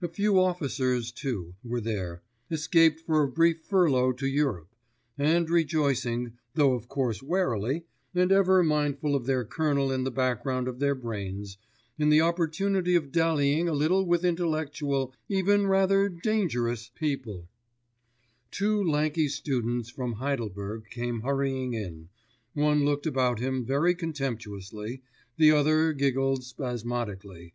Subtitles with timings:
[0.00, 4.74] A few officers, too, were there, escaped for a brief furlough to Europe,
[5.18, 7.84] and rejoicing though of course warily,
[8.14, 11.58] and ever mindful of their colonel in the background of their brains
[11.98, 17.46] in the opportunity of dallying a little with intellectual even rather dangerous people;
[18.50, 22.08] two lanky students from Heidelberg came hurrying in,
[22.54, 25.02] one looked about him very contemptuously,
[25.38, 27.52] the other giggled spasmodically